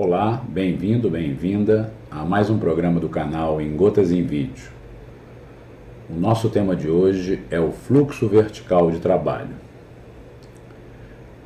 [0.00, 4.70] Olá, bem-vindo, bem-vinda a mais um programa do canal Em Gotas em Vídeo.
[6.08, 9.56] O nosso tema de hoje é o fluxo vertical de trabalho.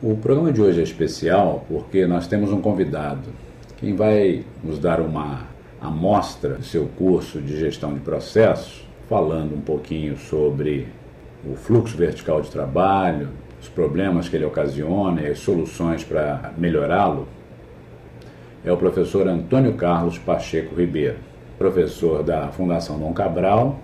[0.03, 3.31] O programa de hoje é especial porque nós temos um convidado,
[3.79, 5.47] quem vai nos dar uma
[5.81, 10.89] amostra do seu curso de gestão de processos, falando um pouquinho sobre
[11.51, 17.27] o fluxo vertical de trabalho, os problemas que ele ocasiona e as soluções para melhorá-lo,
[18.65, 21.17] é o professor Antônio Carlos Pacheco Ribeiro,
[21.59, 23.81] professor da Fundação Dom Cabral,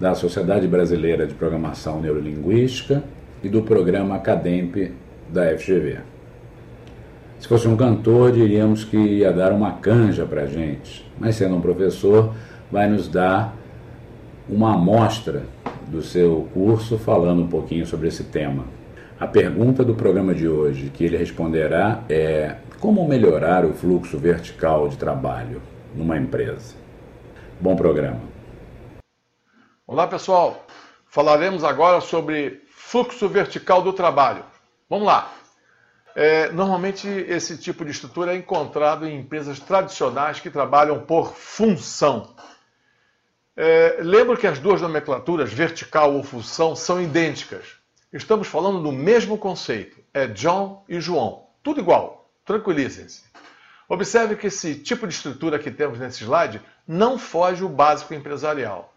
[0.00, 3.04] da Sociedade Brasileira de Programação Neurolinguística
[3.42, 4.76] e do programa Academp
[5.28, 5.98] da FGV.
[7.38, 11.60] Se fosse um cantor, diríamos que ia dar uma canja para gente, mas sendo um
[11.60, 12.34] professor,
[12.70, 13.56] vai nos dar
[14.48, 15.44] uma amostra
[15.88, 18.64] do seu curso falando um pouquinho sobre esse tema.
[19.18, 24.88] A pergunta do programa de hoje que ele responderá é: como melhorar o fluxo vertical
[24.88, 25.62] de trabalho
[25.94, 26.74] numa empresa?
[27.60, 28.20] Bom programa.
[29.86, 30.64] Olá, pessoal.
[31.06, 34.44] Falaremos agora sobre fluxo vertical do trabalho.
[34.88, 35.30] Vamos lá.
[36.16, 42.34] É, normalmente esse tipo de estrutura é encontrado em empresas tradicionais que trabalham por função.
[43.54, 47.74] É, lembro que as duas nomenclaturas, vertical ou função, são idênticas.
[48.10, 50.00] Estamos falando do mesmo conceito.
[50.14, 51.46] É John e João.
[51.62, 52.19] Tudo igual.
[52.50, 53.22] Tranquilizem-se.
[53.88, 58.92] Observe que esse tipo de estrutura que temos nesse slide não foge o básico empresarial.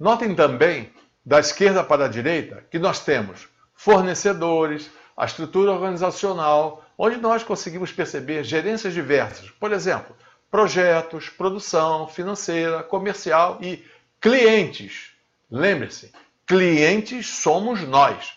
[0.00, 0.90] Notem também,
[1.22, 7.92] da esquerda para a direita, que nós temos fornecedores, a estrutura organizacional, onde nós conseguimos
[7.92, 10.16] perceber gerências diversas, por exemplo,
[10.50, 13.84] projetos, produção, financeira, comercial e
[14.18, 15.10] clientes.
[15.50, 16.12] Lembre-se,
[16.46, 18.32] clientes somos nós,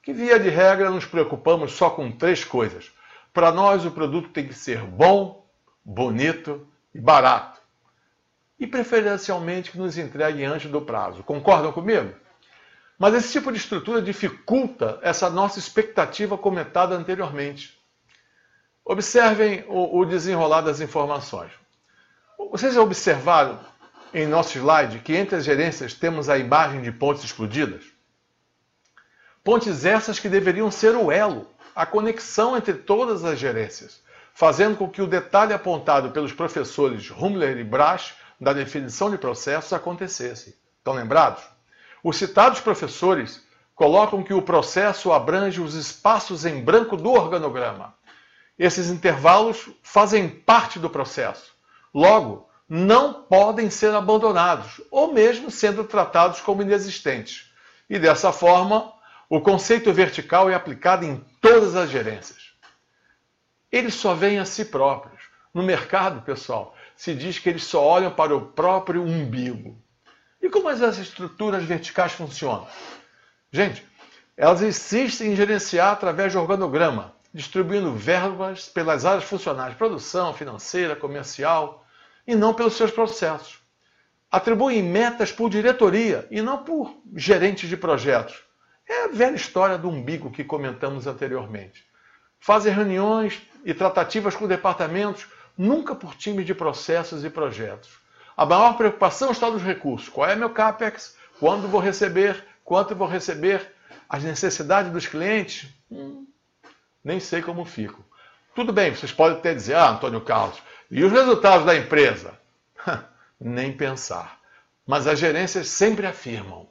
[0.00, 2.94] que via de regra nos preocupamos só com três coisas.
[3.36, 5.46] Para nós, o produto tem que ser bom,
[5.84, 7.60] bonito e barato.
[8.58, 11.22] E preferencialmente que nos entregue antes do prazo.
[11.22, 12.14] Concordam comigo?
[12.98, 17.78] Mas esse tipo de estrutura dificulta essa nossa expectativa comentada anteriormente.
[18.82, 21.52] Observem o, desenrolar das informações.
[22.50, 23.60] Vocês já observaram
[24.14, 27.84] em nosso slide que entre as gerências temos a imagem de pontes explodidas?
[29.44, 34.00] Pontes essas que deveriam ser o elo, a conexão entre todas as gerências,
[34.32, 39.74] fazendo com que o detalhe apontado pelos professores Hummler e Brach da definição de processos
[39.74, 40.56] acontecesse.
[40.78, 41.44] Estão lembrados?
[42.02, 43.44] Os citados professores
[43.74, 47.94] colocam que o processo abrange os espaços em branco do organograma.
[48.58, 51.52] Esses intervalos fazem parte do processo.
[51.92, 57.50] Logo, não podem ser abandonados, ou mesmo sendo tratados como inexistentes.
[57.88, 58.92] E dessa forma,
[59.28, 62.50] o conceito vertical é aplicado em todas as gerências.
[63.70, 65.22] Eles só veem a si próprios.
[65.54, 69.80] No mercado, pessoal, se diz que eles só olham para o próprio umbigo.
[70.42, 72.66] E como essas estruturas verticais funcionam?
[73.52, 73.86] Gente,
[74.36, 81.86] elas insistem em gerenciar através de organograma, distribuindo verbas pelas áreas funcionais, produção, financeira, comercial,
[82.26, 83.60] e não pelos seus processos.
[84.28, 88.45] Atribuem metas por diretoria e não por gerentes de projetos.
[88.88, 91.84] É a velha história do umbigo que comentamos anteriormente.
[92.38, 95.26] Fazem reuniões e tratativas com departamentos,
[95.56, 97.90] nunca por times de processos e projetos.
[98.36, 100.08] A maior preocupação está nos recursos.
[100.08, 101.16] Qual é meu CAPEX?
[101.40, 102.44] Quando vou receber?
[102.64, 103.74] Quanto vou receber?
[104.08, 105.68] As necessidades dos clientes?
[105.90, 106.26] Hum,
[107.02, 108.04] nem sei como fico.
[108.54, 112.38] Tudo bem, vocês podem até dizer, ah, Antônio Carlos, e os resultados da empresa?
[113.40, 114.38] nem pensar.
[114.86, 116.68] Mas as gerências sempre afirmam: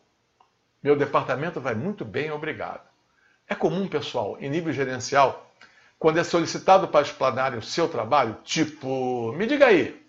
[0.85, 2.87] meu departamento vai muito bem, obrigado.
[3.49, 5.51] É comum, pessoal, em nível gerencial,
[5.97, 9.99] quando é solicitado para explanarem o seu trabalho, tipo, me diga aí,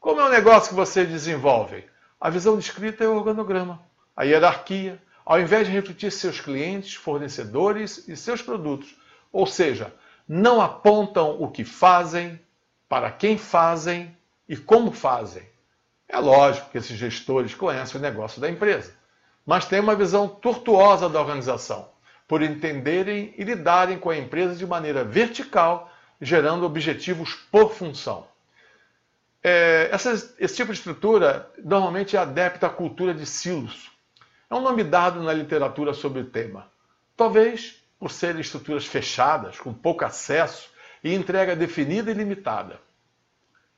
[0.00, 1.84] como é o negócio que vocês desenvolvem?
[2.20, 3.80] A visão descrita é o organograma,
[4.16, 8.96] a hierarquia, ao invés de refletir seus clientes, fornecedores e seus produtos.
[9.32, 9.94] Ou seja,
[10.26, 12.40] não apontam o que fazem,
[12.88, 14.16] para quem fazem
[14.48, 15.48] e como fazem.
[16.08, 18.98] É lógico que esses gestores conhecem o negócio da empresa,
[19.48, 21.88] mas têm uma visão tortuosa da organização,
[22.28, 25.90] por entenderem e lidarem com a empresa de maneira vertical,
[26.20, 28.26] gerando objetivos por função.
[29.42, 33.90] É, essa, esse tipo de estrutura normalmente é adepta à cultura de silos.
[34.50, 36.70] É um nome dado na literatura sobre o tema.
[37.16, 40.68] Talvez por serem estruturas fechadas, com pouco acesso
[41.02, 42.78] e entrega definida e limitada.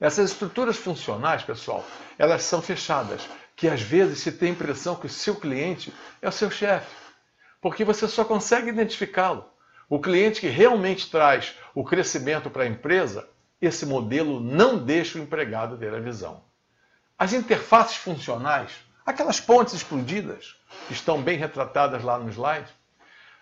[0.00, 1.86] Essas estruturas funcionais, pessoal,
[2.18, 3.22] elas são fechadas,
[3.60, 5.92] que às vezes se tem a impressão que o seu cliente
[6.22, 6.96] é o seu chefe,
[7.60, 9.44] porque você só consegue identificá-lo.
[9.86, 13.28] O cliente que realmente traz o crescimento para a empresa
[13.60, 16.42] esse modelo não deixa o empregado ter a visão.
[17.18, 18.72] As interfaces funcionais,
[19.04, 20.56] aquelas pontes explodidas,
[20.88, 22.72] estão bem retratadas lá no slide,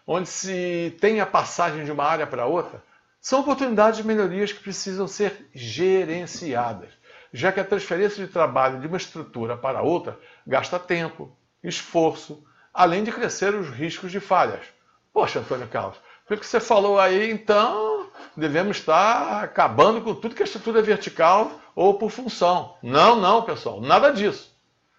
[0.05, 2.83] onde se tem a passagem de uma área para outra,
[3.21, 6.91] são oportunidades de melhorias que precisam ser gerenciadas,
[7.33, 13.05] já que a transferência de trabalho de uma estrutura para outra gasta tempo, esforço, além
[13.05, 14.65] de crescer os riscos de falhas.
[15.13, 20.43] Poxa, Antônio Carlos, pelo que você falou aí, então devemos estar acabando com tudo que
[20.43, 22.77] é estrutura vertical ou por função.
[22.83, 24.55] Não, não, pessoal, nada disso.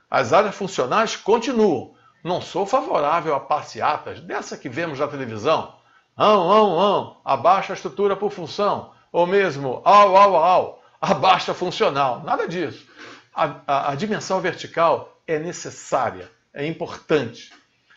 [0.09, 1.93] As áreas funcionais continuam.
[2.23, 5.75] Não sou favorável a passeatas dessa que vemos na televisão.
[6.17, 8.91] Ão, ão, ão, abaixa a estrutura por função.
[9.11, 12.23] Ou mesmo, au, au, au, a funcional.
[12.23, 12.87] Nada disso.
[13.33, 17.53] A, a, a dimensão vertical é necessária, é importante.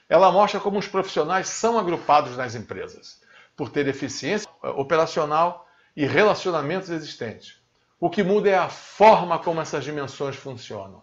[0.08, 3.20] Ela mostra como os profissionais são agrupados nas empresas,
[3.56, 5.66] por ter eficiência operacional
[5.96, 7.60] e relacionamentos existentes.
[7.98, 11.02] O que muda é a forma como essas dimensões funcionam.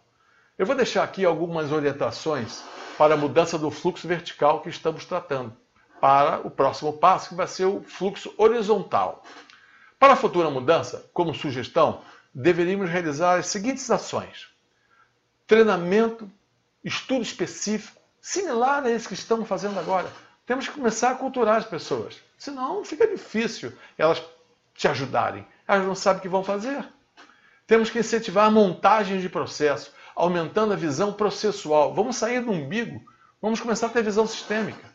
[0.58, 2.64] Eu vou deixar aqui algumas orientações
[2.98, 5.56] para a mudança do fluxo vertical que estamos tratando,
[6.02, 9.24] para o próximo passo, que vai ser o fluxo horizontal.
[10.00, 12.02] Para a futura mudança, como sugestão,
[12.34, 14.48] deveríamos realizar as seguintes ações:
[15.46, 16.32] treinamento,
[16.84, 20.10] estudo específico, similar a esse que estamos fazendo agora.
[20.46, 24.24] Temos que começar a culturar as pessoas, senão fica difícil elas
[24.74, 25.46] te ajudarem.
[25.68, 26.84] Elas não sabem o que vão fazer.
[27.68, 31.94] Temos que incentivar a montagem de processo, aumentando a visão processual.
[31.94, 33.00] Vamos sair do umbigo,
[33.42, 34.90] vamos começar a ter visão sistêmica.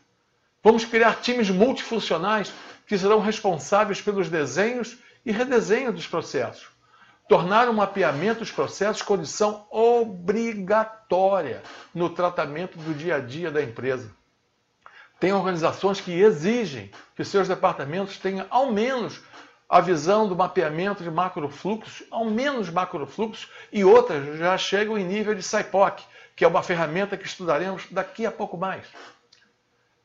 [0.63, 2.51] Vamos criar times multifuncionais
[2.85, 6.67] que serão responsáveis pelos desenhos e redesenho dos processos.
[7.27, 14.11] Tornar o mapeamento dos processos condição obrigatória no tratamento do dia a dia da empresa.
[15.19, 19.21] Tem organizações que exigem que seus departamentos tenham ao menos
[19.67, 25.33] a visão do mapeamento de macrofluxos, ao menos macrofluxos, e outras já chegam em nível
[25.33, 26.03] de SIPOC,
[26.35, 28.85] que é uma ferramenta que estudaremos daqui a pouco mais.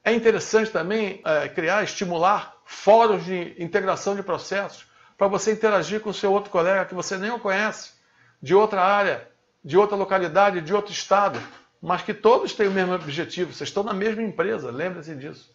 [0.03, 4.87] É interessante também é, criar, estimular fóruns de integração de processos,
[5.19, 7.93] para você interagir com seu outro colega que você nem o conhece,
[8.41, 9.29] de outra área,
[9.63, 11.39] de outra localidade, de outro estado,
[11.83, 15.55] mas que todos têm o mesmo objetivo, vocês estão na mesma empresa, lembre-se disso.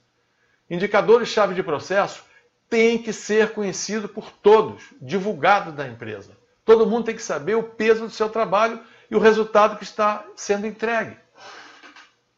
[0.69, 2.23] Indicadores-chave de processo
[2.69, 6.31] tem que ser conhecido por todos, divulgado da empresa.
[6.63, 10.25] Todo mundo tem que saber o peso do seu trabalho e o resultado que está
[10.35, 11.17] sendo entregue.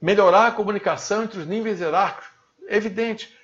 [0.02, 2.30] Melhorar a comunicação entre os níveis hierárquicos.
[2.68, 3.36] Evidente,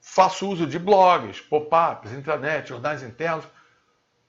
[0.00, 3.46] faço uso de blogs, pop-ups, intranet, jornais internos.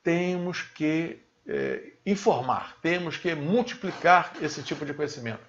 [0.01, 5.43] Temos que é, informar, temos que multiplicar esse tipo de conhecimento.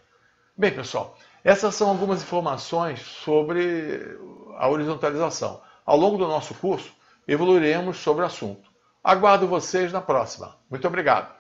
[0.57, 4.19] Bem, pessoal, essas são algumas informações sobre
[4.57, 5.63] a horizontalização.
[5.85, 6.91] Ao longo do nosso curso,
[7.29, 8.69] evoluiremos sobre o assunto.
[9.05, 10.57] Aguardo vocês na próxima.
[10.69, 11.36] Muito obrigado.